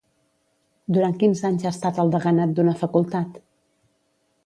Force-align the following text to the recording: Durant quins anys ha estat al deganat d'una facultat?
Durant 0.97 1.13
quins 1.25 1.45
anys 1.51 1.67
ha 1.67 1.73
estat 1.75 2.01
al 2.05 2.17
deganat 2.17 2.57
d'una 2.59 2.77
facultat? 2.83 3.41